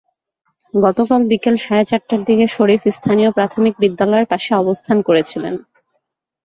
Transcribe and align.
গতকাল 0.73 1.21
বিকেল 1.31 1.55
সাড়ে 1.57 1.83
চারটার 1.89 2.21
দিকে 2.27 2.45
শরীফ 2.55 2.81
স্থানীয় 2.97 3.29
প্রাথমিক 3.31 3.73
বিদ্যালয়ের 3.83 4.29
পাশে 4.31 4.51
অবস্থান 4.55 4.97
করছিলেন। 5.07 5.55